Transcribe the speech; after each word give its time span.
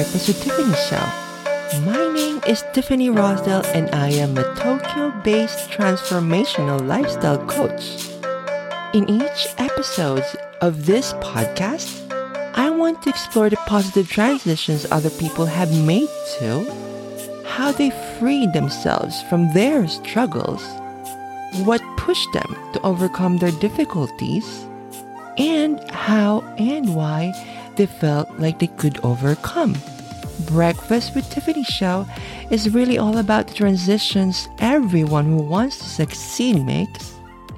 Breakfast 0.00 0.28
with 0.28 0.42
Tiffany 0.42 0.74
show. 0.88 1.82
My 1.84 2.10
name 2.14 2.40
is 2.46 2.64
Tiffany 2.72 3.10
Rosdell 3.10 3.66
and 3.74 3.94
I 3.94 4.08
am 4.08 4.34
a 4.38 4.54
Tokyo-based 4.54 5.68
transformational 5.68 6.86
lifestyle 6.86 7.36
coach. 7.44 8.08
In 8.94 9.06
each 9.10 9.48
episode 9.58 10.24
of 10.62 10.86
this 10.86 11.12
podcast, 11.20 12.10
I 12.54 12.70
want 12.70 13.02
to 13.02 13.10
explore 13.10 13.50
the 13.50 13.58
positive 13.66 14.08
transitions 14.10 14.90
other 14.90 15.10
people 15.10 15.44
have 15.44 15.70
made 15.84 16.08
to 16.38 17.44
how 17.44 17.70
they 17.70 17.90
freed 18.18 18.54
themselves 18.54 19.20
from 19.24 19.52
their 19.52 19.86
struggles, 19.86 20.64
what 21.66 21.82
pushed 21.98 22.32
them 22.32 22.56
to 22.72 22.80
overcome 22.84 23.36
their 23.36 23.52
difficulties, 23.60 24.64
and 25.36 25.78
how 25.90 26.40
and 26.56 26.96
why 26.96 27.34
they 27.76 27.86
felt 27.86 28.28
like 28.38 28.58
they 28.58 28.66
could 28.66 28.98
overcome. 29.04 29.74
Breakfast 30.46 31.14
with 31.14 31.28
Tiffany 31.30 31.64
show 31.64 32.06
is 32.50 32.70
really 32.70 32.98
all 32.98 33.18
about 33.18 33.48
the 33.48 33.54
transitions 33.54 34.48
everyone 34.58 35.26
who 35.26 35.42
wants 35.42 35.78
to 35.78 35.84
succeed 35.84 36.64
makes 36.64 37.14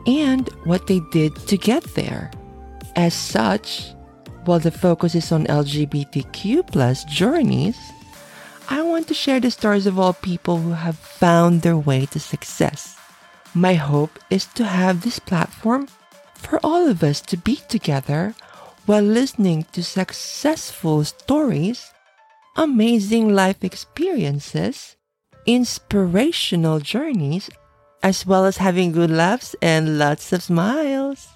and 0.07 0.49
what 0.65 0.87
they 0.87 1.01
did 1.11 1.35
to 1.49 1.57
get 1.57 1.83
there. 1.95 2.31
As 2.97 3.15
such, 3.15 3.95
while 4.45 4.59
the 4.59 4.71
focus 4.71 5.15
is 5.15 5.33
on 5.33 5.47
LGBTQ 5.47 6.67
plus 6.71 7.05
journeys, 7.05 7.79
I 8.69 8.83
want 8.83 9.09
to 9.09 9.15
share 9.15 9.41
the 9.41 9.51
stories 9.51 9.87
of 9.87 9.99
all 9.99 10.15
people 10.15 10.59
who 10.59 10.73
have 10.73 10.99
found 10.99 11.63
their 11.63 11.77
way 11.77 12.07
to 12.07 12.21
success. 12.21 12.96
My 13.55 13.74
hope 13.74 14.19
is 14.30 14.46
to 14.55 14.65
have 14.65 15.02
this 15.02 15.19
platform 15.19 15.89
for 16.35 16.59
all 16.65 16.89
of 16.89 17.02
us 17.02 17.21
to 17.23 17.37
be 17.37 17.57
together 17.69 18.35
while 18.87 19.02
listening 19.02 19.65
to 19.73 19.83
successful 19.83 21.05
stories, 21.05 21.91
amazing 22.57 23.35
life 23.35 23.65
experiences, 23.65 24.97
inspirational 25.47 26.81
journeys, 26.81 27.49
as 28.03 28.27
well 28.27 28.45
as 28.45 28.59
having 28.59 28.93
good 28.93 29.11
laughs 29.11 29.57
and 29.63 29.99
lots 29.99 30.33
of 30.33 30.43
smiles. 30.43 31.29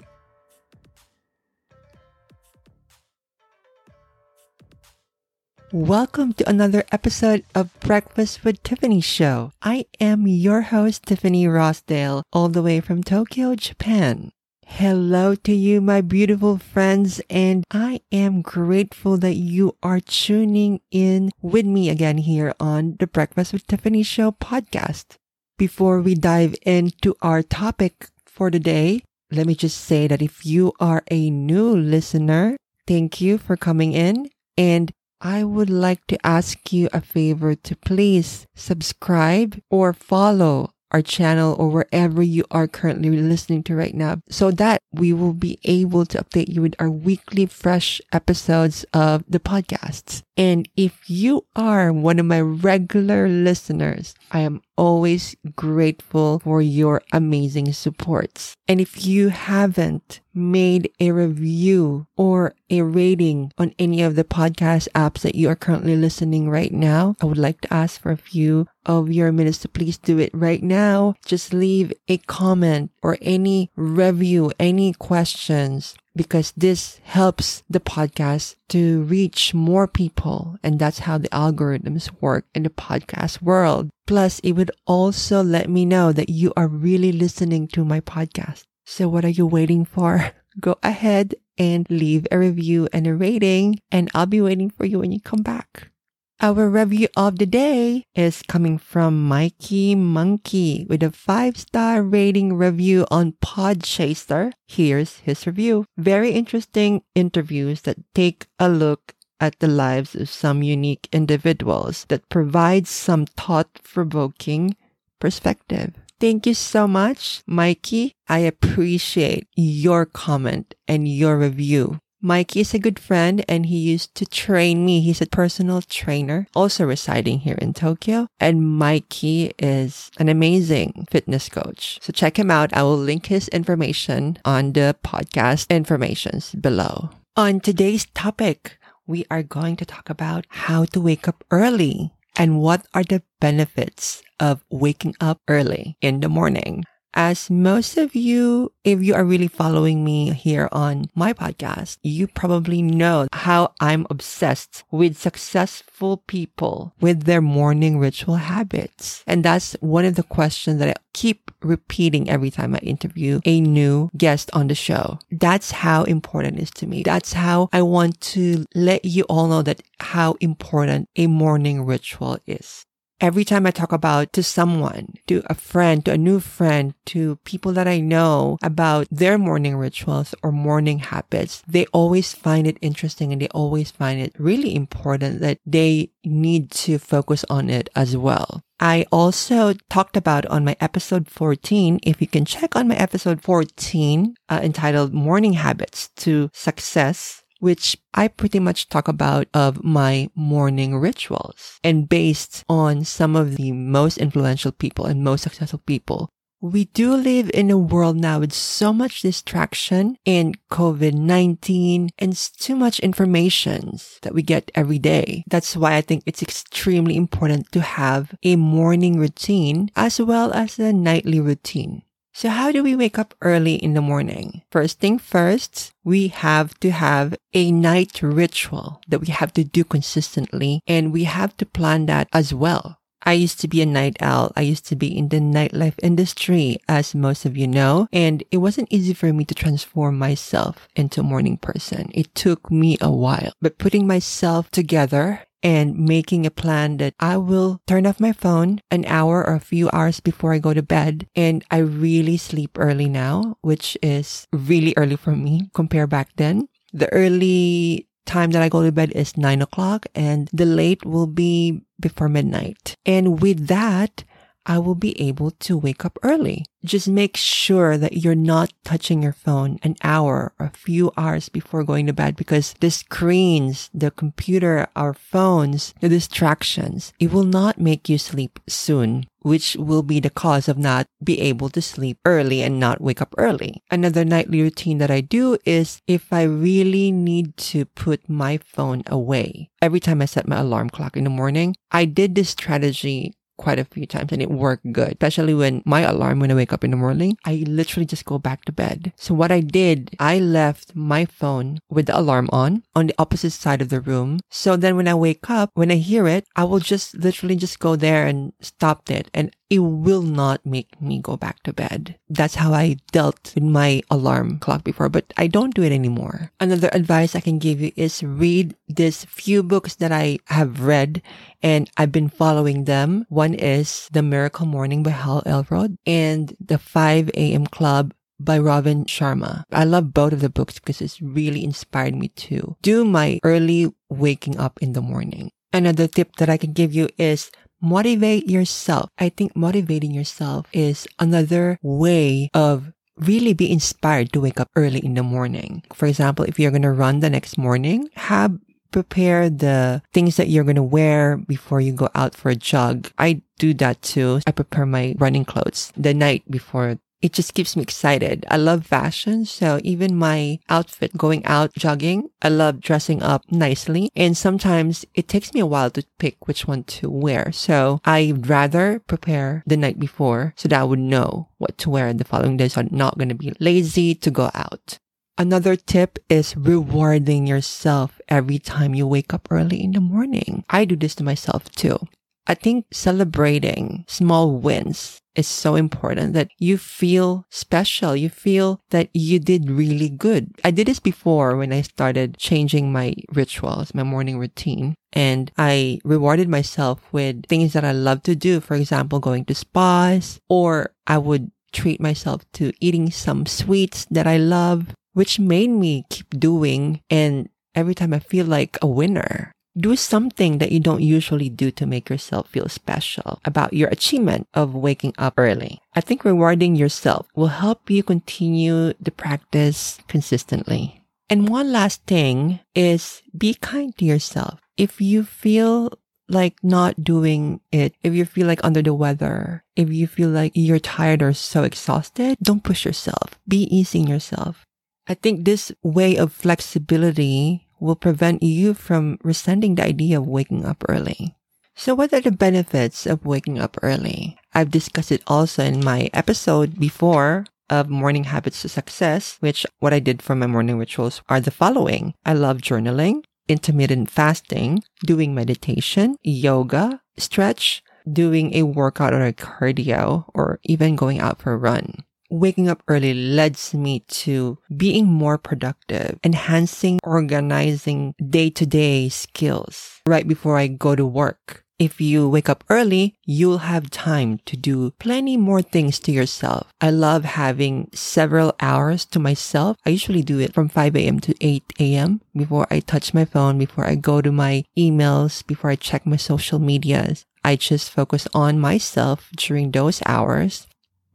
Welcome 5.73 6.33
to 6.35 6.49
another 6.49 6.85
episode 6.93 7.45
of 7.55 7.69
Breakfast 7.81 8.45
with 8.45 8.63
Tiffany 8.63 9.01
show. 9.01 9.53
I 9.63 9.87
am 10.01 10.27
your 10.27 10.63
host, 10.63 11.05
Tiffany 11.07 11.47
Rossdale, 11.47 12.23
all 12.33 12.49
the 12.49 12.63
way 12.63 12.81
from 12.81 13.03
Tokyo, 13.03 13.55
Japan. 13.55 14.33
Hello 14.69 15.35
to 15.37 15.53
you, 15.53 15.81
my 15.81 16.01
beautiful 16.01 16.59
friends, 16.59 17.21
and 17.31 17.65
I 17.71 18.01
am 18.11 18.43
grateful 18.43 19.17
that 19.19 19.37
you 19.37 19.77
are 19.83 20.01
tuning 20.01 20.81
in 20.91 21.31
with 21.41 21.65
me 21.65 21.89
again 21.89 22.19
here 22.19 22.53
on 22.61 22.97
the 22.99 23.07
Breakfast 23.07 23.53
with 23.53 23.67
Tiffany 23.67 24.03
show 24.03 24.33
podcast. 24.33 25.17
Before 25.57 26.03
we 26.03 26.15
dive 26.15 26.57
into 26.63 27.15
our 27.23 27.43
topic 27.43 28.09
for 28.27 28.51
the 28.51 28.59
day, 28.59 29.03
let 29.31 29.47
me 29.47 29.55
just 29.55 29.79
say 29.79 30.09
that 30.09 30.21
if 30.21 30.45
you 30.45 30.73
are 30.79 31.05
a 31.11 31.31
new 31.31 31.75
listener, 31.75 32.57
thank 32.87 33.21
you 33.21 33.39
for 33.39 33.57
coming 33.57 33.93
in 33.93 34.29
and 34.59 34.93
I 35.21 35.45
would 35.45 35.71
like 35.71 36.07
to 36.09 36.27
ask 36.27 36.73
you 36.73 36.91
a 36.93 37.01
favor 37.01 37.55
to 37.55 37.77
please 37.77 38.47
subscribe 38.55 39.59
or 39.71 39.95
follow 39.95 40.71
our 40.91 41.03
channel 41.03 41.55
or 41.59 41.69
wherever 41.69 42.23
you 42.23 42.45
are 42.51 42.67
currently 42.67 43.11
listening 43.11 43.63
to 43.65 43.75
right 43.75 43.95
now 43.95 44.17
so 44.29 44.51
that 44.51 44.83
we 44.93 45.13
will 45.13 45.33
be 45.33 45.59
able 45.65 46.07
to 46.07 46.23
update 46.23 46.49
you 46.49 46.63
with 46.63 46.75
our 46.79 46.91
weekly 46.91 47.47
fresh 47.47 48.01
episodes 48.13 48.85
of 48.93 49.25
the 49.29 49.41
podcasts. 49.41 50.23
And 50.37 50.69
if 50.77 51.09
you 51.09 51.47
are 51.57 51.93
one 51.93 52.19
of 52.19 52.27
my 52.27 52.41
regular 52.41 53.29
listeners, 53.29 54.15
I 54.31 54.41
am 54.41 54.61
always 54.77 55.35
grateful 55.55 56.41
for 56.41 56.61
your 56.61 57.03
amazing 57.13 57.73
supports. 57.73 58.55
And 58.69 58.81
if 58.81 59.07
you 59.07 59.31
haven't 59.31 60.21
made 60.35 60.91
a 61.01 61.13
review 61.13 62.07
or 62.17 62.55
a 62.69 62.83
rating 62.83 63.51
on 63.57 63.75
any 63.79 64.03
of 64.03 64.17
the 64.17 64.25
podcast 64.25 64.89
apps 64.95 65.21
that 65.21 65.35
you 65.35 65.49
are 65.49 65.57
currently 65.57 65.97
listening 65.97 66.51
right 66.51 66.73
now, 66.73 67.17
I 67.23 67.27
would 67.27 67.39
like 67.39 67.63
to 67.63 67.73
ask 67.73 68.01
for 68.01 68.13
a 68.13 68.17
few 68.19 68.67
of 68.85 69.11
your 69.11 69.33
minutes 69.33 69.59
to 69.59 69.69
please 69.69 69.97
do 69.97 70.19
it 70.19 70.31
right 70.35 70.63
now. 70.63 71.15
Just 71.25 71.55
leave 71.55 71.93
a 72.09 72.19
comment 72.19 72.91
or 73.03 73.17
any 73.23 73.71
review, 73.77 74.53
any 74.59 74.93
questions 74.93 75.97
because 76.17 76.53
this 76.57 76.99
helps 77.05 77.63
the 77.69 77.81
podcast 77.81 78.57
to 78.71 79.03
reach 79.03 79.55
more 79.55 79.87
people. 79.87 80.57
And 80.63 80.79
that's 80.79 81.01
how 81.01 81.19
the 81.19 81.29
algorithms 81.29 82.11
work 82.21 82.47
in 82.55 82.63
the 82.63 82.71
podcast 82.71 83.43
world. 83.43 83.91
Plus, 84.07 84.41
it 84.41 84.53
would 84.53 84.71
also 84.87 85.43
let 85.43 85.69
me 85.69 85.85
know 85.85 86.13
that 86.13 86.29
you 86.29 86.53
are 86.57 86.69
really 86.69 87.13
listening 87.13 87.69
to 87.69 87.85
my 87.85 88.01
podcast. 88.01 88.65
So 88.85 89.09
what 89.09 89.25
are 89.25 89.37
you 89.37 89.47
waiting 89.47 89.85
for? 89.85 90.33
Go 90.61 90.79
ahead 90.83 91.35
and 91.59 91.87
leave 91.91 92.27
a 92.31 92.39
review 92.39 92.89
and 92.93 93.07
a 93.07 93.15
rating 93.15 93.81
and 93.91 94.11
I'll 94.15 94.27
be 94.27 94.41
waiting 94.41 94.71
for 94.71 94.87
you 94.87 95.01
when 95.01 95.13
you 95.13 95.21
come 95.21 95.43
back. 95.43 95.91
Our 96.39 96.69
review 96.69 97.09
of 97.17 97.39
the 97.39 97.47
day 97.47 98.05
is 98.15 98.43
coming 98.43 98.77
from 98.77 99.27
Mikey 99.27 99.95
Monkey 99.95 100.85
with 100.87 101.03
a 101.03 101.11
five 101.11 101.57
star 101.57 102.03
rating 102.03 102.53
review 102.53 103.07
on 103.11 103.33
Podchaser. 103.41 104.53
Here's 104.69 105.17
his 105.21 105.47
review. 105.47 105.87
Very 105.97 106.33
interesting 106.33 107.03
interviews 107.15 107.81
that 107.83 107.97
take 108.15 108.49
a 108.59 108.69
look 108.69 109.15
at 109.41 109.59
the 109.61 109.69
lives 109.69 110.15
of 110.15 110.29
some 110.29 110.63
unique 110.63 111.09
individuals 111.11 112.05
that 112.11 112.29
provide 112.29 112.87
some 112.87 113.25
thought 113.25 113.73
provoking 113.83 114.77
perspective. 115.19 115.95
Thank 116.21 116.47
you 116.47 116.53
so 116.55 116.87
much, 116.87 117.43
Mikey. 117.47 118.13
I 118.29 118.41
appreciate 118.41 119.49
your 119.57 120.05
comment 120.05 120.75
and 120.87 121.09
your 121.09 121.39
review. 121.39 121.99
Mikey 122.23 122.61
is 122.61 122.73
a 122.73 122.79
good 122.79 122.99
friend 122.99 123.45
and 123.47 123.67
he 123.67 123.77
used 123.77 124.15
to 124.15 124.25
train 124.25 124.87
me. 124.87 125.01
He's 125.01 125.21
a 125.21 125.27
personal 125.27 125.83
trainer, 125.83 126.47
also 126.55 126.87
residing 126.87 127.41
here 127.41 127.59
in 127.61 127.75
Tokyo. 127.75 128.29
And 128.41 128.67
Mikey 128.67 129.53
is 129.59 130.11
an 130.19 130.29
amazing 130.29 131.07
fitness 131.11 131.49
coach. 131.49 131.99
So 132.01 132.13
check 132.13 132.39
him 132.39 132.51
out. 132.51 132.73
I 132.73 132.83
will 132.83 132.97
link 132.97 133.27
his 133.27 133.49
information 133.49 134.39
on 134.45 134.73
the 134.73 134.97
podcast 135.05 135.69
informations 135.69 136.53
below. 136.53 137.11
On 137.37 137.61
today's 137.61 138.07
topic, 138.15 138.79
we 139.07 139.27
are 139.31 139.43
going 139.43 139.77
to 139.77 139.85
talk 139.85 140.09
about 140.09 140.47
how 140.49 140.87
to 140.87 141.01
wake 141.01 141.29
up 141.29 141.45
early 141.51 142.13
and 142.35 142.61
what 142.61 142.87
are 142.95 143.05
the 143.05 143.23
benefits 143.41 144.23
of 144.41 144.65
waking 144.71 145.15
up 145.21 145.41
early 145.49 145.97
in 146.01 146.21
the 146.21 146.29
morning. 146.29 146.85
As 147.19 147.49
most 147.49 147.97
of 147.97 148.15
you, 148.15 148.73
if 148.85 149.03
you 149.03 149.15
are 149.15 149.25
really 149.25 149.49
following 149.49 150.05
me 150.05 150.33
here 150.35 150.69
on 150.71 151.07
my 151.15 151.33
podcast, 151.33 151.97
you 152.03 152.27
probably 152.27 152.83
know 152.83 153.27
how 153.33 153.73
I'm 153.81 154.07
obsessed 154.11 154.85
with 154.91 155.17
successful 155.17 156.19
people 156.27 156.93
with 157.01 157.23
their 157.23 157.41
morning 157.41 157.99
ritual 157.99 158.37
habits. 158.37 159.25
And 159.27 159.43
that's 159.43 159.73
one 159.81 160.05
of 160.05 160.17
the 160.17 160.25
questions 160.25 160.79
that 160.79 160.91
I 160.91 160.95
keep 161.15 161.51
repeating 161.63 162.29
every 162.29 162.51
time 162.51 162.75
I 162.75 162.81
interview 162.81 163.41
a 163.47 163.63
new 163.63 164.11
guest 164.15 164.51
on 164.53 164.69
the 164.69 164.75
show. 164.75 165.19
That's 165.31 165.71
how 165.71 166.05
important 166.05 166.59
it 166.59 166.65
is 166.65 166.71
to 166.73 166.87
me. 166.87 167.03
That's 167.03 167.33
how 167.33 167.71
I 167.73 167.81
want 167.81 168.21
to 168.37 168.67
let 168.75 169.07
you 169.07 169.23
all 169.23 169.49
know 169.49 169.63
that 169.63 169.81
how 170.01 170.37
important 170.41 171.09
a 171.17 171.29
morning 171.29 171.87
ritual 171.87 172.37
is 172.47 172.85
every 173.21 173.45
time 173.45 173.67
I 173.67 173.71
talk 173.71 173.93
about 173.93 174.33
to 174.35 174.43
someone, 174.43 175.15
to 175.27 175.43
a 175.47 175.55
friend, 175.55 176.05
to 176.05 176.13
a 176.13 176.19
new 176.19 176.41
friend, 176.41 176.95
to 177.07 177.37
people 177.45 177.73
that 177.73 177.89
I 177.89 178.01
know 178.01 178.59
about 178.63 179.07
their 179.11 179.39
morning 179.39 179.77
rituals 179.77 180.35
or 180.43 180.53
morning 180.53 180.99
habits, 180.99 181.63
they 181.67 181.87
always 181.87 182.33
find 182.33 182.67
it 182.67 182.79
interesting 182.81 183.33
and 183.33 183.41
they 183.41 183.49
always 183.49 183.91
find 183.91 184.21
it 184.21 184.35
really 184.39 184.75
important 184.75 185.41
that 185.41 185.59
they 185.65 186.11
need 186.25 186.71
to 186.71 186.99
focus 186.99 187.45
on 187.49 187.71
it 187.71 187.89
as 187.95 188.17
well. 188.17 188.63
I 188.79 189.07
also 189.11 189.73
talked 189.89 190.17
about 190.19 190.45
on 190.47 190.65
my 190.65 190.77
episode 190.81 191.31
14, 191.31 192.01
if 192.03 192.21
you 192.21 192.27
can 192.27 192.45
check 192.45 192.77
on 192.77 192.89
my 192.89 192.97
episode 192.97 193.41
14 193.43 194.35
uh, 194.51 194.61
entitled 194.63 195.15
Morning 195.15 195.55
Habits 195.55 196.11
to 196.17 196.51
Success, 196.53 197.43
which 197.61 197.97
I 198.15 198.29
pretty 198.29 198.61
much 198.61 198.89
talk 198.89 199.09
about 199.09 199.49
of 199.55 199.83
my 199.85 200.29
morning 200.35 200.97
rituals 200.97 201.79
and 201.83 202.09
based 202.09 202.65
on 202.69 203.05
some 203.05 203.37
of 203.37 203.57
the 203.57 203.73
most 203.73 204.19
influential 204.19 204.73
people 204.73 205.07
and 205.07 205.25
most 205.25 205.43
successful 205.43 205.81
people. 205.87 206.29
We 206.63 206.87
do 206.87 207.15
live 207.15 207.51
in 207.53 207.71
a 207.71 207.77
world 207.77 208.17
now 208.17 208.41
with 208.41 208.53
so 208.53 208.91
much 208.93 209.21
distraction 209.21 210.17
and 210.25 210.57
COVID-19 210.71 212.09
and 212.19 212.37
too 212.59 212.75
much 212.75 212.99
information 213.01 213.99
that 214.23 214.33
we 214.33 214.43
get 214.43 214.71
every 214.75 214.99
day. 214.99 215.45
That's 215.49 215.77
why 215.77 215.97
I 215.97 216.01
think 216.01 216.23
it's 216.25 216.43
extremely 216.43 217.15
important 217.15 217.71
to 217.73 217.83
have 217.83 218.35
a 218.43 218.57
morning 218.57 219.19
routine 219.19 219.91
as 219.97 220.19
well 220.19 220.51
as 220.55 220.79
a 220.79 220.95
nightly 220.95 221.41
routine. 221.41 222.03
So 222.37 222.51
how 222.51 222.71
do 222.71 222.83
we 222.83 222.95
wake 222.95 223.19
up 223.19 223.33
early 223.41 223.77
in 223.77 223.95
the 223.95 224.03
morning? 224.03 224.61
First 224.71 225.01
thing 225.01 225.19
first, 225.19 225.91
we 226.05 226.29
have 226.29 226.79
to 226.81 226.91
have 226.91 227.35
a 227.55 227.73
night 227.73 228.21
ritual 228.21 229.01
that 229.09 229.23
we 229.23 229.29
have 229.29 229.55
to 229.55 229.65
do 229.65 229.85
consistently 229.85 230.83
and 230.87 231.15
we 231.15 231.25
have 231.25 231.57
to 231.57 231.65
plan 231.65 232.05
that 232.07 232.29
as 232.35 232.53
well. 232.53 232.99
I 233.23 233.33
used 233.33 233.59
to 233.61 233.69
be 233.69 233.81
a 233.81 233.87
night 233.87 234.19
owl. 234.21 234.53
I 234.55 234.61
used 234.61 234.85
to 234.89 234.97
be 234.97 235.17
in 235.17 235.31
the 235.31 235.41
nightlife 235.41 235.99
industry, 236.03 236.77
as 236.87 237.15
most 237.15 237.47
of 237.47 237.57
you 237.57 237.67
know, 237.67 238.07
and 238.13 238.45
it 238.51 238.59
wasn't 238.59 238.93
easy 238.93 239.15
for 239.15 239.33
me 239.33 239.47
to 239.47 239.55
transform 239.55 240.19
myself 240.19 240.87
into 240.95 241.21
a 241.21 241.25
morning 241.25 241.57
person. 241.57 242.11
It 242.13 242.35
took 242.35 242.71
me 242.71 242.99
a 243.01 243.11
while, 243.11 243.55
but 243.63 243.79
putting 243.79 244.07
myself 244.07 244.71
together 244.71 245.41
and 245.67 245.99
making 245.99 246.47
a 246.47 246.51
plan 246.55 246.99
that 246.99 247.13
I 247.19 247.37
will 247.39 247.83
turn 247.89 248.07
off 248.07 248.23
my 248.23 248.31
phone 248.31 248.79
an 248.93 249.05
hour 249.07 249.43
or 249.45 249.59
a 249.59 249.61
few 249.61 249.91
hours 249.93 250.21
before 250.21 250.55
I 250.55 250.63
go 250.63 250.73
to 250.73 250.81
bed. 250.83 251.27
And 251.35 251.65
I 251.73 251.79
really 251.79 252.37
sleep 252.37 252.79
early 252.79 253.09
now, 253.09 253.59
which 253.63 253.99
is 254.01 254.47
really 254.53 254.95
early 254.97 255.17
for 255.17 255.35
me 255.35 255.69
compared 255.75 256.11
back 256.11 256.31
then. 256.37 256.69
The 256.93 257.13
early 257.13 258.07
time 258.27 258.53
that 258.53 258.63
I 258.63 258.69
go 258.69 258.85
to 258.85 258.93
bed 258.93 259.11
is 259.11 259.37
nine 259.37 259.61
o'clock 259.61 260.07
and 260.15 260.49
the 260.53 260.67
late 260.67 261.05
will 261.05 261.27
be 261.27 261.83
before 261.99 262.29
midnight. 262.29 262.95
And 263.05 263.43
with 263.43 263.67
that, 263.67 264.23
I 264.67 264.79
will 264.79 264.97
be 264.97 265.19
able 265.21 265.53
to 265.53 265.79
wake 265.79 266.05
up 266.05 266.19
early. 266.25 266.67
Just 266.85 267.09
make 267.09 267.37
sure 267.37 267.97
that 267.97 268.19
you're 268.19 268.35
not 268.35 268.73
touching 268.85 269.23
your 269.23 269.33
phone 269.33 269.79
an 269.83 269.97
hour 270.03 270.53
or 270.59 270.67
a 270.67 270.77
few 270.77 271.13
hours 271.17 271.49
before 271.49 271.85
going 271.85 272.07
to 272.07 272.13
bed 272.13 272.35
because 272.37 272.75
the 272.81 272.91
screens, 272.91 273.91
the 273.95 274.11
computer, 274.11 274.89
our 274.97 275.15
phones, 275.15 275.95
the 276.01 276.09
distractions, 276.09 277.13
it 277.21 277.33
will 277.33 277.45
not 277.45 277.81
make 277.81 278.09
you 278.09 278.19
sleep 278.19 278.59
soon 278.69 279.27
which 279.47 279.77
will 279.77 280.03
be 280.03 280.19
the 280.19 280.29
cause 280.29 280.67
of 280.67 280.77
not 280.77 281.07
be 281.23 281.41
able 281.41 281.69
to 281.69 281.81
sleep 281.81 282.19
early 282.25 282.63
and 282.63 282.81
not 282.81 283.01
wake 283.01 283.23
up 283.23 283.33
early. 283.39 283.81
Another 283.93 284.25
nightly 284.25 284.61
routine 284.61 284.99
that 284.99 285.09
I 285.09 285.21
do 285.21 285.57
is 285.65 286.03
if 286.09 286.33
I 286.33 286.43
really 286.43 287.13
need 287.13 287.57
to 287.71 287.85
put 287.85 288.29
my 288.29 288.59
phone 288.59 289.05
away, 289.07 289.71
every 289.81 290.01
time 290.01 290.21
I 290.21 290.25
set 290.25 290.49
my 290.49 290.59
alarm 290.59 290.91
clock 290.91 291.17
in 291.17 291.23
the 291.23 291.31
morning, 291.31 291.77
I 291.93 292.07
did 292.07 292.35
this 292.35 292.51
strategy 292.51 293.35
quite 293.57 293.79
a 293.79 293.85
few 293.85 294.07
times 294.07 294.33
and 294.33 294.43
it 294.43 294.51
worked 294.51 294.91
good. 294.93 295.13
Especially 295.13 295.55
when 295.55 295.83
my 295.85 296.03
alarm, 296.03 296.41
when 296.41 296.51
I 296.51 296.55
wake 296.55 296.73
up 296.73 296.85
in 296.85 296.91
the 296.91 296.97
morning, 296.97 297.37
I 297.45 297.65
literally 297.67 298.07
just 298.07 298.25
go 298.25 298.39
back 298.39 298.65
to 298.65 298.73
bed. 298.73 299.13
So 299.17 299.35
what 299.35 299.53
I 299.53 299.61
did, 299.61 300.15
I 300.19 300.39
left 300.39 300.95
my 300.95 301.25
phone 301.25 301.79
with 301.89 302.07
the 302.07 302.19
alarm 302.19 302.49
on 302.53 302.83
on 302.95 303.09
the 303.09 303.15
opposite 303.19 303.53
side 303.53 303.83
of 303.83 303.89
the 303.89 304.01
room. 304.01 304.41
So 304.51 304.77
then 304.77 304.97
when 304.97 305.09
I 305.09 305.15
wake 305.15 305.49
up, 305.51 305.71
when 305.75 305.91
I 305.91 305.97
hear 305.97 306.27
it, 306.27 306.47
I 306.57 306.65
will 306.65 306.81
just 306.81 307.15
literally 307.17 307.57
just 307.57 307.79
go 307.79 307.97
there 307.97 308.27
and 308.27 308.53
stop 308.61 309.11
it. 309.11 309.31
And 309.35 309.55
it 309.69 309.81
will 309.81 310.23
not 310.23 310.65
make 310.65 311.01
me 311.01 311.21
go 311.21 311.37
back 311.37 311.63
to 311.65 311.73
bed. 311.73 312.19
That's 312.29 312.55
how 312.55 312.73
I 312.73 312.97
dealt 313.11 313.53
with 313.55 313.65
my 313.65 314.03
alarm 314.11 314.59
clock 314.59 314.85
before, 314.85 315.09
but 315.09 315.33
I 315.37 315.47
don't 315.47 315.75
do 315.75 315.83
it 315.83 315.93
anymore. 315.93 316.53
Another 316.61 316.89
advice 316.93 317.35
I 317.35 317.41
can 317.41 317.59
give 317.59 317.81
you 317.81 317.93
is 317.97 318.23
read 318.23 318.77
these 318.89 319.25
few 319.25 319.63
books 319.63 319.95
that 319.97 320.13
I 320.13 320.39
have 320.47 320.81
read 320.83 321.23
and 321.63 321.91
I've 321.97 322.13
been 322.13 322.29
following 322.29 322.85
them. 322.85 323.27
One 323.29 323.55
is 323.55 324.09
The 324.13 324.23
Miracle 324.23 324.67
Morning 324.67 325.03
by 325.03 325.11
Hal 325.11 325.43
Elrod 325.47 325.99
and 326.07 326.55
The 326.61 326.79
5 326.79 327.31
a.m. 327.31 327.67
Club 327.67 328.15
by 328.39 328.59
Robin 328.59 329.05
Sharma. 329.07 329.65
I 329.73 329.85
love 329.85 330.13
both 330.13 330.33
of 330.33 330.41
the 330.41 330.51
books 330.51 330.79
because 330.79 331.01
it's 331.01 331.23
really 331.23 331.65
inspired 331.65 332.15
me 332.15 332.29
to 332.47 332.77
do 332.83 333.05
my 333.05 333.41
early 333.43 333.93
waking 334.11 334.59
up 334.59 334.79
in 334.81 334.93
the 334.93 335.01
morning. 335.01 335.51
Another 335.73 336.07
tip 336.07 336.37
that 336.37 336.49
I 336.49 336.57
can 336.57 336.73
give 336.73 336.95
you 336.95 337.09
is 337.19 337.51
motivate 337.87 338.51
yourself. 338.51 339.11
I 339.19 339.31
think 339.31 339.55
motivating 339.55 340.11
yourself 340.11 340.67
is 340.73 341.07
another 341.19 341.79
way 341.83 342.51
of 342.53 342.93
really 343.17 343.55
be 343.55 343.71
inspired 343.71 344.33
to 344.33 344.41
wake 344.41 344.61
up 344.61 344.69
early 344.77 344.99
in 344.99 345.15
the 345.15 345.23
morning. 345.23 345.83
For 345.95 346.07
example, 346.07 346.45
if 346.45 346.59
you're 346.59 346.75
going 346.75 346.83
to 346.83 346.93
run 346.93 347.21
the 347.21 347.31
next 347.31 347.57
morning, 347.57 348.11
have 348.15 348.59
prepare 348.93 349.51
the 349.51 350.01
things 350.13 350.37
that 350.37 350.49
you're 350.49 350.65
going 350.65 350.81
to 350.81 350.83
wear 350.83 351.37
before 351.37 351.81
you 351.81 351.93
go 351.93 352.09
out 352.15 352.35
for 352.35 352.51
a 352.51 352.57
jog. 352.57 353.11
I 353.19 353.43
do 353.59 353.75
that 353.75 354.01
too. 354.01 354.41
I 354.47 354.53
prepare 354.53 354.87
my 354.87 355.15
running 355.19 355.45
clothes 355.45 355.93
the 355.97 356.15
night 356.15 356.49
before 356.51 356.99
it 357.23 357.33
just 357.33 357.55
keeps 357.55 357.77
me 357.77 357.83
excited. 357.83 358.45
I 358.51 358.57
love 358.57 358.87
fashion. 358.87 359.45
So 359.45 359.81
even 359.83 360.17
my 360.17 360.59
outfit 360.69 361.17
going 361.17 361.45
out 361.45 361.73
jogging, 361.75 362.29
I 362.43 362.49
love 362.49 362.81
dressing 362.81 363.23
up 363.23 363.43
nicely. 363.51 364.11
And 364.15 364.37
sometimes 364.37 365.05
it 365.15 365.29
takes 365.29 365.55
me 365.55 365.61
a 365.61 365.67
while 365.67 365.91
to 365.91 366.05
pick 366.19 366.47
which 366.47 366.67
one 366.67 366.85
to 366.85 367.11
wear. 367.11 367.53
So 367.53 368.01
I'd 368.05 368.47
rather 368.49 369.01
prepare 369.01 369.63
the 369.67 369.77
night 369.77 369.99
before 369.99 370.53
so 370.57 370.69
that 370.69 370.81
I 370.81 370.85
would 370.85 370.99
know 370.99 371.49
what 371.59 371.79
to 371.79 371.91
wear 371.91 372.13
the 372.13 372.25
following 372.25 372.57
day. 372.57 372.69
So 372.69 372.81
I'm 372.81 372.89
not 372.91 373.19
going 373.19 373.31
to 373.31 373.35
be 373.35 373.53
lazy 373.61 374.15
to 374.15 374.31
go 374.31 374.51
out. 374.55 374.99
Another 375.39 375.77
tip 375.77 376.19
is 376.31 376.57
rewarding 376.57 377.47
yourself 377.47 378.21
every 378.27 378.59
time 378.59 378.95
you 378.95 379.07
wake 379.07 379.35
up 379.35 379.49
early 379.51 379.83
in 379.83 379.93
the 379.93 380.01
morning. 380.01 380.65
I 380.71 380.87
do 380.87 380.97
this 380.97 381.15
to 381.17 381.25
myself 381.25 381.71
too. 381.73 381.99
I 382.47 382.55
think 382.55 382.87
celebrating 382.93 384.05
small 384.07 384.53
wins 384.53 385.21
is 385.35 385.47
so 385.47 385.75
important 385.75 386.33
that 386.33 386.49
you 386.59 386.79
feel 386.79 387.45
special. 387.51 388.17
You 388.17 388.31
feel 388.31 388.81
that 388.91 389.11
you 389.13 389.39
did 389.39 389.71
really 389.71 390.09
good. 390.09 390.51
I 390.65 390.71
did 390.71 390.87
this 390.87 391.01
before 391.01 391.57
when 391.57 391.73
I 391.73 391.83
started 391.83 392.39
changing 392.39 392.93
my 392.93 393.15
rituals, 393.33 393.95
my 393.95 394.03
morning 394.03 394.39
routine. 394.39 394.95
And 395.13 395.51
I 395.59 395.99
rewarded 396.05 396.49
myself 396.49 397.03
with 397.13 397.47
things 397.47 397.73
that 397.75 397.85
I 397.85 397.93
love 397.93 398.23
to 398.25 398.35
do. 398.35 398.61
For 398.61 398.75
example, 398.75 399.19
going 399.19 399.45
to 399.47 399.55
spas 399.55 400.41
or 400.49 400.91
I 401.07 401.19
would 401.19 401.51
treat 401.73 402.01
myself 402.01 402.51
to 402.53 402.73
eating 402.81 403.11
some 403.11 403.45
sweets 403.45 404.07
that 404.11 404.27
I 404.27 404.39
love, 404.39 404.95
which 405.13 405.39
made 405.39 405.71
me 405.71 406.05
keep 406.09 406.39
doing. 406.41 407.03
And 407.11 407.49
every 407.75 407.95
time 407.95 408.15
I 408.15 408.21
feel 408.21 408.47
like 408.47 408.79
a 408.81 408.87
winner, 408.87 409.53
do 409.77 409.95
something 409.95 410.59
that 410.59 410.73
you 410.73 410.81
don't 410.81 411.03
usually 411.03 411.49
do 411.49 411.71
to 411.71 411.87
make 411.87 412.09
yourself 412.09 412.49
feel 412.49 412.69
special 412.69 413.41
about 413.45 413.73
your 413.73 413.89
achievement 413.89 414.49
of 414.55 414.75
waking 414.75 415.15
up 415.19 415.35
early. 415.37 415.81
I 415.95 416.01
think 416.01 416.25
rewarding 416.25 416.77
yourself 416.77 417.29
will 417.35 417.61
help 417.61 417.91
you 417.91 418.03
continue 418.03 418.95
the 419.01 419.11
practice 419.11 419.99
consistently. 420.09 421.03
And 421.29 421.49
one 421.49 421.73
last 421.73 422.03
thing 422.07 422.61
is 422.75 423.23
be 423.37 423.55
kind 423.55 423.97
to 423.99 424.05
yourself. 424.05 424.61
If 424.77 425.01
you 425.01 425.25
feel 425.25 425.99
like 426.29 426.63
not 426.63 427.03
doing 427.03 427.61
it, 427.71 427.95
if 428.03 428.15
you 428.15 428.25
feel 428.25 428.47
like 428.47 428.65
under 428.65 428.83
the 428.83 428.95
weather, 428.95 429.65
if 429.75 429.91
you 429.91 430.07
feel 430.07 430.29
like 430.29 430.53
you're 430.55 430.79
tired 430.79 431.23
or 431.23 431.33
so 431.33 431.63
exhausted, 431.63 432.39
don't 432.43 432.65
push 432.65 432.85
yourself. 432.85 433.39
Be 433.47 433.63
easy 433.75 434.01
on 434.01 434.09
yourself. 434.09 434.65
I 435.09 435.15
think 435.15 435.45
this 435.45 435.71
way 435.83 436.17
of 436.17 436.33
flexibility 436.33 437.66
will 437.81 437.97
prevent 437.97 438.43
you 438.43 438.75
from 438.75 439.19
resenting 439.23 439.75
the 439.75 439.85
idea 439.85 440.19
of 440.19 440.27
waking 440.27 440.65
up 440.65 440.85
early. 440.89 441.35
So 441.75 441.95
what 441.95 442.13
are 442.15 442.21
the 442.21 442.33
benefits 442.33 443.07
of 443.07 443.27
waking 443.27 443.59
up 443.59 443.77
early? 443.83 444.39
I've 444.55 444.71
discussed 444.71 445.13
it 445.13 445.23
also 445.27 445.63
in 445.63 445.85
my 445.85 446.09
episode 446.15 446.81
before 446.81 447.45
of 447.69 447.91
morning 447.91 448.25
habits 448.25 448.63
to 448.63 448.69
success, 448.69 449.37
which 449.41 449.67
what 449.79 449.93
I 449.93 449.99
did 449.99 450.23
for 450.23 450.35
my 450.35 450.47
morning 450.47 450.79
rituals 450.79 451.21
are 451.29 451.41
the 451.41 451.51
following. 451.51 452.15
I 452.25 452.33
love 452.33 452.59
journaling, 452.59 453.25
intermittent 453.49 454.11
fasting, 454.11 454.83
doing 455.05 455.35
meditation, 455.35 456.17
yoga, 456.23 457.03
stretch, 457.19 457.83
doing 458.11 458.55
a 458.55 458.63
workout 458.63 459.13
or 459.13 459.25
a 459.27 459.33
cardio, 459.33 460.25
or 460.33 460.61
even 460.63 460.97
going 460.97 461.21
out 461.21 461.43
for 461.43 461.53
a 461.53 461.59
run 461.59 462.06
waking 462.31 462.69
up 462.69 462.83
early 462.89 463.15
leads 463.15 463.75
me 463.75 464.01
to 464.25 464.59
being 464.77 465.07
more 465.07 465.39
productive, 465.39 466.19
enhancing 466.25 466.99
organizing 467.03 468.15
day 468.29 468.51
to 468.51 468.67
day 468.67 469.09
skills 469.09 470.01
right 470.07 470.27
before 470.27 470.59
I 470.59 470.67
go 470.67 470.95
to 470.95 471.07
work. 471.07 471.65
If 471.79 472.01
you 472.01 472.27
wake 472.27 472.49
up 472.49 472.65
early, 472.71 473.17
you'll 473.27 473.69
have 473.69 473.91
time 473.91 474.41
to 474.47 474.57
do 474.57 474.93
plenty 474.93 475.37
more 475.37 475.61
things 475.61 475.99
to 476.01 476.13
yourself. 476.13 476.73
I 476.81 476.89
love 476.89 477.25
having 477.25 477.91
several 477.93 478.55
hours 478.61 479.05
to 479.07 479.19
myself. 479.19 479.77
I 479.85 479.91
usually 479.91 480.23
do 480.23 480.39
it 480.39 480.55
from 480.55 480.71
5 480.71 480.97
a.m. 480.97 481.21
to 481.21 481.35
8 481.39 481.75
a.m. 481.79 482.23
before 482.35 482.67
I 482.71 482.81
touch 482.81 483.13
my 483.13 483.27
phone, 483.27 483.59
before 483.59 483.85
I 483.85 483.95
go 483.95 484.23
to 484.23 484.33
my 484.33 484.65
emails, 484.79 485.47
before 485.47 485.69
I 485.69 485.77
check 485.77 486.07
my 486.07 486.17
social 486.17 486.59
medias. 486.59 487.27
I 487.45 487.57
just 487.57 487.91
focus 487.91 488.27
on 488.35 488.59
myself 488.59 489.29
during 489.37 489.71
those 489.71 490.03
hours 490.07 490.67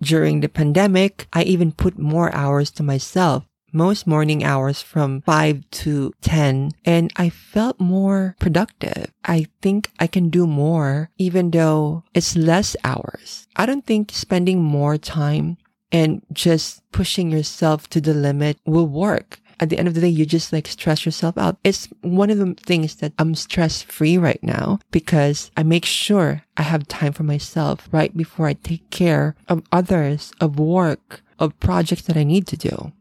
during 0.02 0.42
the 0.42 0.50
pandemic, 0.50 1.28
I 1.34 1.44
even 1.44 1.72
put 1.72 1.98
more 1.98 2.34
hours 2.34 2.72
to 2.72 2.84
myself, 2.84 3.46
most 3.72 4.06
morning 4.06 4.44
hours 4.44 4.82
from 4.82 5.22
5 5.22 5.64
to 5.72 6.14
10, 6.22 6.72
and 6.86 7.14
I 7.16 7.30
felt 7.30 7.80
more 7.80 8.36
productive. 8.40 9.12
I 9.24 9.48
think 9.62 9.92
I 10.00 10.08
can 10.08 10.30
do 10.30 10.48
more 10.48 11.10
even 11.18 11.52
though 11.52 12.04
it's 12.14 12.36
less 12.36 12.76
hours. 12.84 13.48
I 13.56 13.66
don't 13.66 13.86
think 13.86 14.12
spending 14.12 14.62
more 14.62 14.98
time 14.98 15.58
and 15.92 16.22
just 16.34 16.82
pushing 16.92 17.32
yourself 17.32 17.90
to 17.90 18.02
the 18.02 18.14
limit 18.14 18.58
will 18.66 18.88
work. 18.88 19.40
At 19.62 19.70
the 19.70 19.78
end 19.78 19.88
of 19.88 19.94
the 19.94 20.02
day, 20.02 20.10
you 20.10 20.26
just 20.26 20.52
like 20.52 20.68
stress 20.68 21.06
yourself 21.06 21.38
out. 21.38 21.58
It's 21.64 21.88
one 22.02 22.30
of 22.32 22.40
the 22.40 22.56
things 22.66 22.96
that 22.96 23.14
I'm 23.20 23.36
stress 23.36 23.84
free 23.84 24.18
right 24.18 24.42
now 24.42 24.80
because 24.90 25.52
I 25.56 25.64
make 25.64 25.86
sure 25.86 26.44
I 26.58 26.64
have 26.64 26.88
time 26.88 27.14
for 27.14 27.24
myself 27.24 27.88
right 27.92 28.16
before 28.16 28.48
I 28.48 28.54
take 28.54 28.90
care 28.90 29.36
of 29.48 29.64
others, 29.72 30.34
of 30.42 30.60
work, 30.60 31.22
of 31.40 31.60
projects 31.60 32.02
that 32.04 32.18
I 32.18 32.24
need 32.24 32.48
to 32.48 32.58
do. 32.58 32.92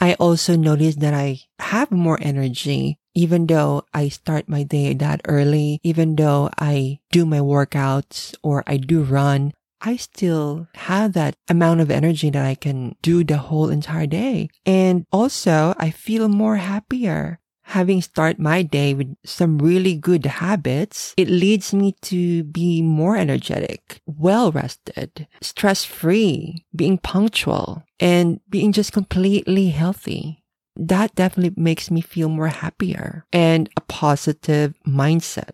I 0.00 0.14
also 0.14 0.56
noticed 0.56 1.00
that 1.00 1.14
I 1.14 1.40
have 1.60 1.90
more 1.90 2.18
energy 2.20 2.98
even 3.18 3.46
though 3.46 3.82
I 3.92 4.10
start 4.10 4.48
my 4.48 4.62
day 4.62 4.94
that 4.94 5.22
early, 5.26 5.80
even 5.82 6.14
though 6.14 6.50
I 6.56 7.00
do 7.10 7.26
my 7.26 7.40
workouts 7.40 8.36
or 8.44 8.62
I 8.64 8.76
do 8.76 9.02
run, 9.02 9.54
I 9.80 9.96
still 9.96 10.68
have 10.74 11.12
that 11.12 11.36
amount 11.48 11.80
of 11.80 11.90
energy 11.90 12.30
that 12.30 12.44
I 12.44 12.54
can 12.54 12.96
do 13.02 13.22
the 13.24 13.38
whole 13.38 13.70
entire 13.70 14.06
day. 14.06 14.50
And 14.66 15.06
also 15.12 15.74
I 15.78 15.90
feel 15.90 16.28
more 16.28 16.56
happier. 16.56 17.40
Having 17.62 18.00
start 18.00 18.38
my 18.38 18.62
day 18.62 18.94
with 18.94 19.14
some 19.26 19.58
really 19.58 19.94
good 19.94 20.24
habits, 20.24 21.12
it 21.18 21.28
leads 21.28 21.74
me 21.74 21.94
to 22.00 22.44
be 22.44 22.80
more 22.80 23.14
energetic, 23.14 24.00
well 24.06 24.50
rested, 24.50 25.28
stress 25.42 25.84
free, 25.84 26.64
being 26.74 26.96
punctual, 26.96 27.84
and 28.00 28.40
being 28.48 28.72
just 28.72 28.92
completely 28.92 29.68
healthy. 29.68 30.42
That 30.76 31.14
definitely 31.14 31.62
makes 31.62 31.90
me 31.90 32.00
feel 32.00 32.30
more 32.30 32.48
happier 32.48 33.26
and 33.34 33.68
a 33.76 33.82
positive 33.82 34.74
mindset. 34.86 35.50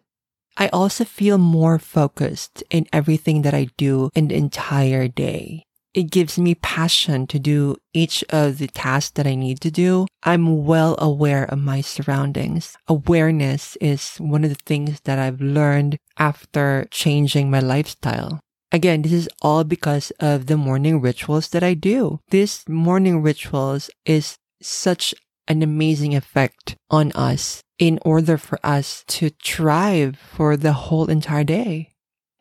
I 0.56 0.68
also 0.68 1.04
feel 1.04 1.38
more 1.38 1.78
focused 1.78 2.62
in 2.70 2.86
everything 2.92 3.42
that 3.42 3.54
I 3.54 3.68
do 3.76 4.10
in 4.14 4.28
the 4.28 4.36
entire 4.36 5.08
day. 5.08 5.64
It 5.94 6.10
gives 6.10 6.38
me 6.38 6.56
passion 6.56 7.28
to 7.28 7.38
do 7.38 7.76
each 7.92 8.24
of 8.30 8.58
the 8.58 8.66
tasks 8.66 9.12
that 9.12 9.28
I 9.28 9.36
need 9.36 9.60
to 9.60 9.70
do. 9.70 10.06
I'm 10.24 10.64
well 10.64 10.96
aware 10.98 11.44
of 11.44 11.60
my 11.60 11.80
surroundings. 11.80 12.76
Awareness 12.88 13.76
is 13.80 14.16
one 14.16 14.42
of 14.42 14.50
the 14.50 14.62
things 14.66 15.00
that 15.04 15.20
I've 15.20 15.40
learned 15.40 15.98
after 16.18 16.86
changing 16.90 17.48
my 17.48 17.60
lifestyle. 17.60 18.40
Again, 18.72 19.02
this 19.02 19.12
is 19.12 19.28
all 19.40 19.62
because 19.62 20.10
of 20.18 20.46
the 20.46 20.56
morning 20.56 21.00
rituals 21.00 21.48
that 21.50 21.62
I 21.62 21.74
do. 21.74 22.18
This 22.30 22.68
morning 22.68 23.22
rituals 23.22 23.88
is 24.04 24.36
such 24.60 25.14
an 25.46 25.62
amazing 25.62 26.16
effect 26.16 26.74
on 26.90 27.12
us 27.12 27.62
in 27.78 27.98
order 28.04 28.36
for 28.36 28.58
us 28.62 29.04
to 29.08 29.30
thrive 29.42 30.16
for 30.16 30.56
the 30.56 30.72
whole 30.72 31.10
entire 31.10 31.44
day. 31.44 31.90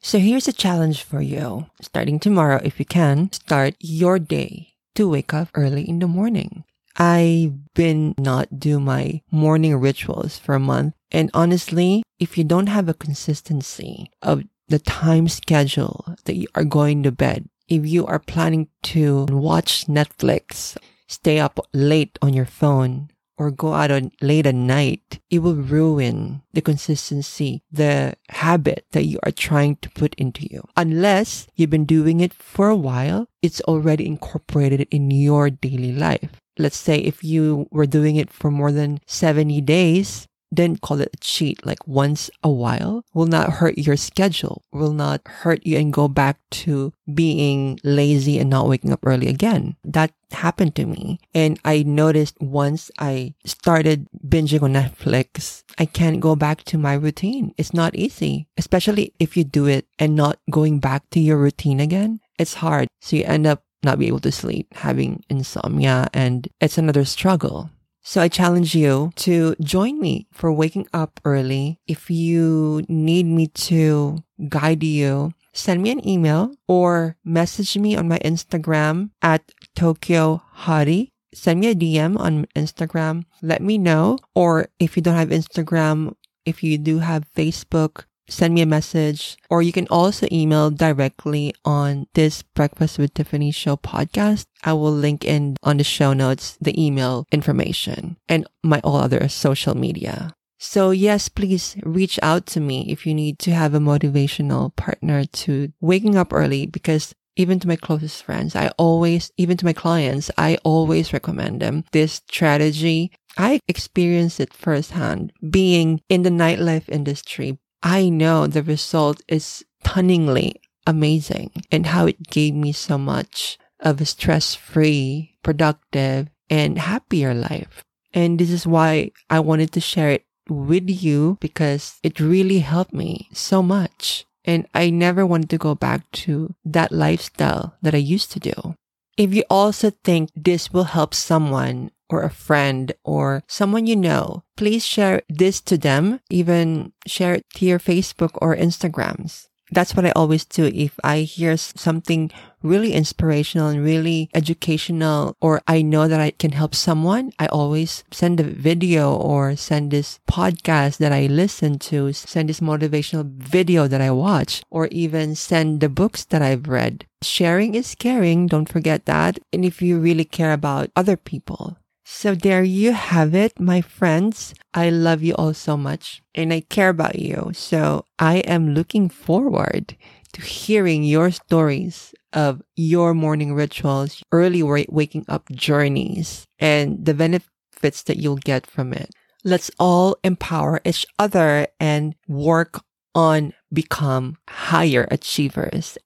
So 0.02 0.20
here's 0.20 0.48
a 0.48 0.54
challenge 0.54 1.04
for 1.04 1.22
you. 1.22 1.68
Starting 1.82 2.20
tomorrow, 2.20 2.60
if 2.64 2.78
you 2.80 2.86
can, 2.86 3.32
start 3.32 3.76
your 3.80 4.20
day 4.20 4.74
to 4.96 5.10
wake 5.10 5.34
up 5.34 5.48
early 5.56 5.88
in 5.88 6.00
the 6.00 6.08
morning. 6.08 6.66
I've 6.98 7.74
been 7.74 8.14
not 8.18 8.60
do 8.60 8.80
my 8.80 9.22
morning 9.32 9.76
rituals 9.78 10.38
for 10.38 10.56
a 10.56 10.60
month. 10.60 10.94
And 11.12 11.32
honestly, 11.34 12.04
if 12.20 12.38
you 12.38 12.44
don't 12.44 12.68
have 12.68 12.88
a 12.88 12.94
consistency 12.94 14.12
of 14.22 14.44
the 14.68 14.80
time 14.80 15.28
schedule 15.28 16.16
that 16.26 16.36
you 16.36 16.48
are 16.54 16.64
going 16.64 17.02
to 17.04 17.12
bed, 17.12 17.50
if 17.68 17.88
you 17.88 18.06
are 18.06 18.20
planning 18.20 18.68
to 18.84 19.26
watch 19.26 19.88
Netflix, 19.88 20.78
stay 21.08 21.40
up 21.40 21.60
late 21.74 22.20
on 22.22 22.34
your 22.34 22.46
phone, 22.46 23.10
or 23.38 23.52
go 23.52 23.74
out 23.74 23.92
on 23.92 24.12
late 24.22 24.46
at 24.46 24.56
night, 24.56 25.20
it 25.30 25.40
will 25.40 25.56
ruin 25.56 26.42
the 26.54 26.62
consistency, 26.62 27.64
the 27.72 28.16
habit 28.30 28.86
that 28.92 29.06
you 29.06 29.20
are 29.24 29.32
trying 29.32 29.76
to 29.78 29.90
put 29.92 30.14
into 30.16 30.48
you. 30.50 30.64
Unless 30.78 31.48
you've 31.56 31.70
been 31.70 31.86
doing 31.86 32.20
it 32.20 32.34
for 32.34 32.70
a 32.70 32.76
while, 32.76 33.28
it's 33.42 33.62
already 33.62 34.06
incorporated 34.06 34.88
in 34.92 35.12
your 35.12 35.50
daily 35.50 35.92
life. 35.92 36.42
Let's 36.58 36.78
say 36.78 37.00
if 37.00 37.24
you 37.24 37.68
were 37.72 37.88
doing 37.88 38.16
it 38.16 38.30
for 38.30 38.52
more 38.52 38.72
than 38.72 39.00
70 39.08 39.62
days, 39.62 40.28
then 40.56 40.78
call 40.78 41.02
it 41.02 41.10
a 41.14 41.18
cheat 41.18 41.66
like 41.66 41.86
once 41.88 42.30
a 42.44 42.50
while 42.50 43.04
will 43.14 43.26
not 43.26 43.50
hurt 43.50 43.78
your 43.78 43.98
schedule, 43.98 44.64
will 44.72 44.94
not 44.94 45.22
hurt 45.26 45.66
you 45.66 45.78
and 45.78 45.94
go 45.94 46.08
back 46.08 46.38
to 46.52 46.94
being 47.14 47.80
lazy 47.84 48.40
and 48.40 48.50
not 48.50 48.68
waking 48.68 48.92
up 48.92 49.00
early 49.04 49.28
again. 49.28 49.76
That 49.84 50.12
happened 50.32 50.76
to 50.76 50.86
me. 50.86 51.20
And 51.34 51.60
I 51.64 51.84
noticed 51.84 52.40
once 52.42 52.92
I 53.00 53.34
started 53.46 54.08
binging 54.26 54.64
on 54.64 54.74
Netflix, 54.74 55.64
I 55.78 55.86
can't 55.86 56.20
go 56.20 56.36
back 56.36 56.64
to 56.66 56.78
my 56.78 56.94
routine. 56.94 57.54
It's 57.58 57.74
not 57.74 57.96
easy, 57.96 58.48
especially 58.58 59.14
if 59.20 59.38
you 59.38 59.44
do 59.44 59.68
it 59.68 59.88
and 60.00 60.16
not 60.16 60.40
going 60.50 60.80
back 60.80 61.10
to 61.12 61.20
your 61.20 61.38
routine 61.38 61.80
again. 61.80 62.20
It's 62.38 62.56
hard. 62.56 62.88
So 63.02 63.16
you 63.16 63.24
end 63.26 63.48
up 63.48 63.64
not 63.84 64.00
be 64.00 64.08
able 64.08 64.20
to 64.22 64.32
sleep, 64.32 64.74
having 64.74 65.24
insomnia, 65.30 66.08
and 66.14 66.48
it's 66.62 66.78
another 66.78 67.06
struggle. 67.06 67.70
So 68.04 68.22
I 68.22 68.28
challenge 68.28 68.76
you 68.76 69.12
to 69.24 69.56
join 69.62 70.00
me 70.00 70.28
for 70.32 70.52
waking 70.52 70.88
up 70.94 71.22
early. 71.24 71.80
If 71.88 72.12
you 72.12 72.84
need 72.90 73.26
me 73.26 73.48
to 73.72 74.18
guide 74.50 74.84
you, 74.84 75.32
send 75.54 75.82
me 75.82 75.92
an 75.92 76.06
email 76.06 76.52
or 76.68 77.16
message 77.24 77.78
me 77.78 77.96
on 77.96 78.10
my 78.10 78.20
Instagram 78.20 79.12
at 79.22 79.50
Tokyo 79.74 80.44
Hari. 80.52 81.14
Send 81.34 81.62
me 81.62 81.70
a 81.72 81.76
DM 81.76 82.20
on 82.20 82.46
Instagram. 82.56 83.24
Let 83.42 83.62
me 83.62 83.78
know. 83.78 84.20
Or 84.36 84.68
if 84.80 84.98
you 84.98 85.02
don't 85.02 85.16
have 85.16 85.30
Instagram, 85.30 86.14
if 86.46 86.62
you 86.62 86.78
do 86.78 87.00
have 87.00 87.26
Facebook, 87.34 88.04
send 88.30 88.54
me 88.54 88.62
a 88.62 88.66
message, 88.66 89.38
or 89.50 89.62
you 89.62 89.72
can 89.72 89.88
also 89.90 90.28
email 90.32 90.72
directly 90.72 91.54
on 91.66 92.08
this 92.14 92.42
Breakfast 92.42 92.98
with 92.98 93.14
Tiffany 93.14 93.52
show 93.52 93.76
podcast. 93.76 94.46
I 94.64 94.74
will 94.74 94.94
link 94.94 95.26
in 95.26 95.58
on 95.64 95.78
the 95.78 95.84
show 95.84 96.14
notes 96.14 96.58
the 96.62 96.74
email 96.82 97.26
information 97.32 98.18
and 98.30 98.48
my 98.64 98.80
all 98.84 98.98
other 98.98 99.28
social 99.30 99.76
media. 99.76 100.34
So 100.60 100.92
yes, 100.92 101.28
please 101.28 101.76
reach 101.84 102.18
out 102.24 102.46
to 102.48 102.62
me 102.62 102.86
if 102.90 103.06
you 103.06 103.14
need 103.14 103.38
to 103.40 103.52
have 103.52 103.74
a 103.74 103.80
motivational 103.80 104.74
partner 104.78 105.26
to 105.26 105.74
waking 105.82 106.16
up 106.16 106.32
early 106.32 106.66
because 106.66 107.14
even 107.36 107.60
to 107.60 107.68
my 107.68 107.76
closest 107.76 108.24
friends, 108.24 108.56
I 108.56 108.70
always, 108.78 109.32
even 109.38 109.58
to 109.58 109.66
my 109.66 109.74
clients, 109.74 110.30
I 110.38 110.58
always 110.64 111.14
recommend 111.14 111.62
them 111.62 111.84
this 111.92 112.22
strategy. 112.28 113.12
I 113.38 113.60
experienced 113.68 114.40
it 114.40 114.54
firsthand 114.54 115.34
being 115.50 116.02
in 116.10 116.22
the 116.22 116.30
nightlife 116.30 116.88
industry, 116.88 117.58
I 117.84 118.08
know 118.08 118.48
the 118.48 118.64
result 118.64 119.22
is 119.28 119.66
stunningly 119.84 120.62
amazing 120.88 121.52
and 121.70 121.86
how 121.88 122.08
it 122.08 122.30
gave 122.30 122.56
me 122.56 122.72
so 122.72 122.98
much 122.98 123.58
of 123.82 124.00
a 124.00 124.06
stress 124.06 124.56
free, 124.56 125.38
productive, 125.44 126.30
and 126.50 126.80
happier 126.80 127.34
life. 127.34 127.84
And 128.14 128.40
this 128.40 128.50
is 128.50 128.66
why 128.66 129.12
I 129.30 129.42
wanted 129.42 129.74
to 129.74 129.82
share 129.82 130.12
it 130.12 130.26
with 130.50 130.90
you 130.90 131.38
because 131.42 132.00
it 132.04 132.20
really 132.20 132.60
helped 132.60 132.94
me 132.94 133.28
so 133.34 133.62
much. 133.62 134.26
And 134.46 134.68
I 134.74 134.90
never 134.90 135.26
wanted 135.26 135.50
to 135.52 135.58
go 135.58 135.76
back 135.76 136.10
to 136.24 136.56
that 136.64 136.92
lifestyle 136.92 137.76
that 137.82 137.96
I 137.96 137.98
used 137.98 138.32
to 138.32 138.40
do. 138.40 138.76
If 139.18 139.34
you 139.34 139.44
also 139.50 139.92
think 140.04 140.30
this 140.36 140.72
will 140.72 140.86
help 140.86 141.14
someone 141.14 141.92
or 142.14 142.22
a 142.22 142.30
friend 142.30 142.94
or 143.04 143.42
someone 143.48 143.88
you 143.88 143.96
know, 143.96 144.44
please 144.56 144.86
share 144.86 145.24
this 145.28 145.60
to 145.62 145.78
them. 145.78 146.20
Even 146.30 146.94
share 147.08 147.34
it 147.36 147.46
to 147.56 147.66
your 147.66 147.80
Facebook 147.80 148.38
or 148.40 148.56
Instagrams. 148.56 149.48
That's 149.72 149.96
what 149.96 150.06
I 150.06 150.12
always 150.12 150.46
do. 150.46 150.66
If 150.66 151.00
I 151.04 151.22
hear 151.22 151.58
something 151.58 152.30
really 152.62 152.94
inspirational 152.94 153.70
and 153.70 153.84
really 153.84 154.30
educational, 154.36 155.36
or 155.42 155.62
I 155.68 155.82
know 155.82 156.08
that 156.08 156.22
I 156.22 156.30
can 156.32 156.52
help 156.52 156.76
someone, 156.76 157.32
I 157.40 157.48
always 157.48 158.04
send 158.12 158.40
a 158.40 158.44
video 158.44 159.16
or 159.16 159.56
send 159.56 159.90
this 159.90 160.20
podcast 160.30 160.98
that 160.98 161.12
I 161.12 161.26
listen 161.26 161.80
to, 161.90 162.14
send 162.14 162.50
this 162.50 162.60
motivational 162.60 163.26
video 163.26 163.88
that 163.88 164.02
I 164.02 164.12
watch, 164.12 164.62
or 164.70 164.88
even 164.88 165.34
send 165.34 165.82
the 165.82 165.90
books 165.90 166.24
that 166.26 166.44
I've 166.44 166.68
read. 166.68 167.08
Sharing 167.24 167.74
is 167.74 167.96
caring. 167.96 168.46
Don't 168.46 168.70
forget 168.70 169.06
that. 169.06 169.40
And 169.52 169.66
if 169.66 169.82
you 169.82 169.98
really 169.98 170.26
care 170.26 170.54
about 170.54 170.92
other 170.96 171.18
people, 171.18 171.78
so 172.04 172.36
there 172.36 172.64
you 172.64 172.92
have 172.92 173.34
it, 173.34 173.60
my 173.60 173.82
friends. 173.82 174.54
I 174.74 174.90
love 174.90 175.24
you 175.24 175.36
all 175.36 175.54
so 175.54 175.78
much 175.78 176.22
and 176.36 176.54
I 176.54 176.60
care 176.62 176.90
about 176.90 177.20
you. 177.20 177.52
So 177.54 178.06
I 178.20 178.38
am 178.40 178.74
looking 178.74 179.08
forward 179.10 179.96
to 180.34 180.42
hearing 180.42 181.04
your 181.04 181.32
stories 181.32 182.14
of 182.34 182.62
your 182.76 183.14
morning 183.14 183.54
rituals, 183.54 184.22
early 184.32 184.64
waking 184.64 185.26
up 185.30 185.50
journeys, 185.52 186.46
and 186.60 187.06
the 187.06 187.14
benefits 187.14 188.04
that 188.04 188.18
you'll 188.18 188.38
get 188.38 188.68
from 188.68 188.92
it. 188.94 189.12
Let's 189.46 189.72
all 189.80 190.18
empower 190.24 190.82
each 190.84 191.06
other 191.20 191.68
and 191.80 192.16
work 192.28 192.84
on 193.16 193.54
become 193.72 194.38
higher 194.50 195.08
achievers. 195.12 196.00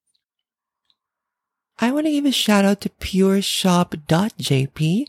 I 1.79 1.91
want 1.91 2.07
to 2.07 2.11
give 2.11 2.25
a 2.25 2.31
shout 2.31 2.65
out 2.65 2.81
to 2.81 2.89
pureshop.jp 2.89 5.05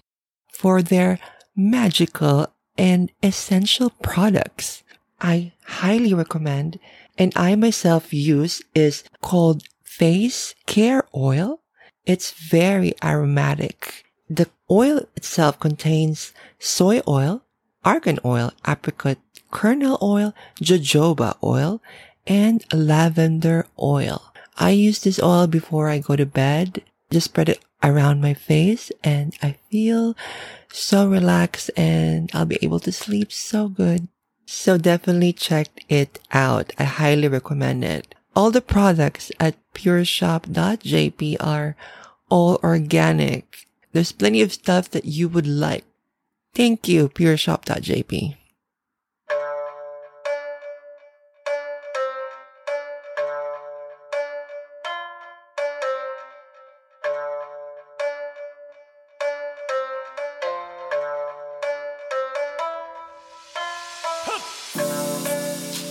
for 0.58 0.82
their 0.82 1.20
magical 1.54 2.48
and 2.76 3.12
essential 3.22 3.90
products. 4.02 4.82
I 5.20 5.52
highly 5.64 6.12
recommend 6.12 6.80
and 7.16 7.32
I 7.36 7.54
myself 7.54 8.12
use 8.12 8.60
is 8.74 9.04
called 9.22 9.62
face 9.84 10.56
care 10.66 11.04
oil. 11.14 11.60
It's 12.06 12.32
very 12.32 12.92
aromatic. 13.04 14.04
The 14.28 14.50
oil 14.68 15.06
itself 15.14 15.60
contains 15.60 16.32
soy 16.58 17.02
oil, 17.06 17.44
argan 17.84 18.18
oil, 18.24 18.50
apricot 18.66 19.18
kernel 19.52 19.96
oil, 20.02 20.34
jojoba 20.60 21.36
oil, 21.40 21.80
and 22.26 22.64
lavender 22.72 23.66
oil. 23.80 24.32
I 24.56 24.70
use 24.70 24.98
this 24.98 25.22
oil 25.22 25.46
before 25.46 25.88
I 25.88 25.98
go 25.98 26.16
to 26.16 26.26
bed. 26.26 26.82
Just 27.10 27.26
spread 27.26 27.48
it 27.48 27.60
around 27.82 28.20
my 28.20 28.34
face 28.34 28.90
and 29.04 29.34
I 29.42 29.56
feel 29.70 30.16
so 30.70 31.08
relaxed 31.08 31.70
and 31.76 32.30
I'll 32.34 32.44
be 32.44 32.58
able 32.62 32.80
to 32.80 32.92
sleep 32.92 33.32
so 33.32 33.68
good. 33.68 34.08
So 34.46 34.78
definitely 34.78 35.34
check 35.34 35.68
it 35.90 36.18
out. 36.32 36.72
I 36.78 36.84
highly 36.84 37.28
recommend 37.28 37.84
it. 37.84 38.14
All 38.34 38.50
the 38.50 38.62
products 38.62 39.30
at 39.38 39.56
pureshop.jp 39.74 41.36
are 41.40 41.76
all 42.30 42.58
organic. 42.62 43.66
There's 43.92 44.12
plenty 44.12 44.40
of 44.40 44.52
stuff 44.52 44.90
that 44.90 45.04
you 45.04 45.28
would 45.28 45.46
like. 45.46 45.84
Thank 46.54 46.88
you, 46.88 47.08
pureshop.jp. 47.10 48.37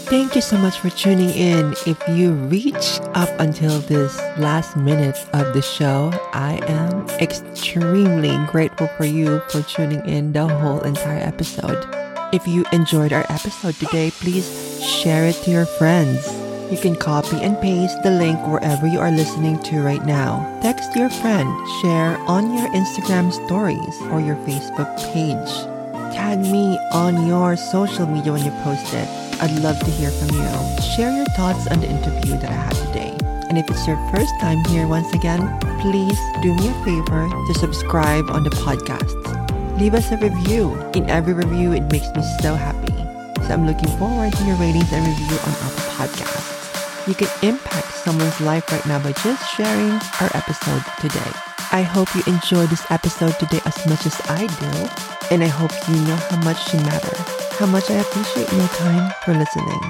Thank 0.10 0.36
you 0.36 0.42
so 0.42 0.58
much 0.58 0.80
for 0.80 0.90
tuning 0.90 1.32
in. 1.32 1.74
If 1.86 2.02
you 2.08 2.32
reach 2.32 3.02
up 3.14 3.28
until 3.42 3.80
this 3.80 4.18
last 4.38 4.78
minute 4.78 5.18
of 5.34 5.54
the 5.54 5.62
show, 5.62 6.12
I 6.32 6.62
am 6.66 7.10
extremely 7.20 8.38
grateful 8.48 8.88
for 8.96 9.04
you 9.04 9.42
for 9.50 9.64
tuning 9.64 10.00
in 10.08 10.32
the 10.32 10.48
whole 10.48 10.80
entire 10.80 11.20
episode. 11.20 11.86
If 12.34 12.48
you 12.48 12.64
enjoyed 12.72 13.12
our 13.12 13.26
episode 13.30 13.76
today, 13.76 14.12
please 14.12 14.48
share 14.82 15.26
it 15.26 15.36
to 15.44 15.52
your 15.52 15.66
friends. 15.66 16.26
You 16.72 16.78
can 16.78 16.96
copy 16.96 17.42
and 17.42 17.60
paste 17.60 18.02
the 18.02 18.12
link 18.12 18.40
wherever 18.48 18.88
you 18.88 19.00
are 19.00 19.12
listening 19.12 19.62
to 19.64 19.82
right 19.82 20.06
now. 20.06 20.58
Text 20.64 20.96
your 20.96 21.10
friend, 21.10 21.50
share 21.82 22.18
on 22.32 22.56
your 22.56 22.70
Instagram 22.70 23.34
stories 23.46 24.02
or 24.10 24.22
your 24.22 24.38
Facebook 24.48 24.88
page. 25.12 25.52
Tag 26.16 26.40
me 26.40 26.80
on 26.94 27.28
your 27.28 27.58
social 27.58 28.08
media 28.08 28.32
when 28.32 28.46
you 28.46 28.52
post 28.64 28.94
it. 28.94 29.27
I'd 29.40 29.60
love 29.62 29.80
to 29.80 29.92
hear 29.92 30.10
from 30.10 30.30
you. 30.34 30.50
Share 30.96 31.16
your 31.16 31.26
thoughts 31.38 31.68
on 31.68 31.80
the 31.80 31.88
interview 31.88 32.40
that 32.40 32.50
I 32.50 32.54
had 32.54 32.76
today. 32.88 33.16
And 33.50 33.58
if 33.58 33.70
it's 33.70 33.86
your 33.86 33.98
first 34.10 34.34
time 34.42 34.58
here 34.66 34.88
once 34.88 35.14
again, 35.14 35.40
please 35.80 36.18
do 36.42 36.56
me 36.56 36.70
a 36.70 36.84
favor 36.84 37.30
to 37.30 37.54
subscribe 37.54 38.32
on 38.32 38.44
the 38.44 38.50
podcast. 38.50 39.14
Leave 39.80 39.94
us 39.94 40.12
a 40.12 40.18
review. 40.18 40.74
In 40.96 41.08
every 41.08 41.34
review, 41.34 41.74
it 41.74 41.84
makes 41.92 42.10
me 42.16 42.24
so 42.42 42.56
happy. 42.56 42.94
So 43.46 43.54
I'm 43.54 43.68
looking 43.68 43.90
forward 44.00 44.34
to 44.34 44.44
your 44.44 44.56
ratings 44.56 44.92
and 44.92 45.06
review 45.06 45.38
on 45.38 45.54
Apple 45.62 45.86
Podcasts. 45.94 47.08
You 47.08 47.14
can 47.14 47.30
impact 47.44 47.94
someone's 47.94 48.42
life 48.42 48.72
right 48.72 48.86
now 48.88 48.98
by 48.98 49.12
just 49.12 49.56
sharing 49.56 50.02
our 50.20 50.32
episode 50.34 50.82
today. 51.00 51.32
I 51.72 51.84
hope 51.84 52.14
you 52.16 52.24
enjoyed 52.26 52.70
this 52.70 52.90
episode 52.90 53.38
today 53.38 53.62
as 53.66 53.86
much 53.86 54.06
as 54.08 54.20
I 54.30 54.48
do, 54.48 55.30
and 55.30 55.44
I 55.44 55.48
hope 55.48 55.72
you 55.88 55.96
know 56.08 56.16
how 56.16 56.38
much 56.42 56.74
you 56.74 56.80
matter 56.82 57.47
how 57.58 57.66
much 57.66 57.90
I 57.90 57.96
appreciate 57.96 58.52
your 58.54 58.68
time 58.68 59.12
for 59.26 59.34
listening, 59.34 59.82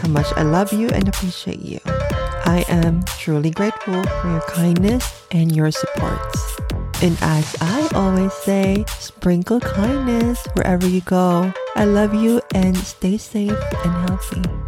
how 0.00 0.08
much 0.08 0.26
I 0.34 0.42
love 0.42 0.72
you 0.72 0.88
and 0.88 1.06
appreciate 1.06 1.60
you. 1.60 1.78
I 1.84 2.64
am 2.68 3.04
truly 3.18 3.50
grateful 3.50 4.02
for 4.02 4.30
your 4.30 4.40
kindness 4.48 5.26
and 5.30 5.54
your 5.54 5.70
supports. 5.70 6.56
And 7.02 7.18
as 7.20 7.54
I 7.60 7.86
always 7.94 8.32
say, 8.32 8.86
sprinkle 8.98 9.60
kindness 9.60 10.46
wherever 10.54 10.86
you 10.88 11.02
go. 11.02 11.52
I 11.74 11.84
love 11.84 12.14
you 12.14 12.40
and 12.54 12.74
stay 12.78 13.18
safe 13.18 13.52
and 13.84 14.08
healthy. 14.08 14.65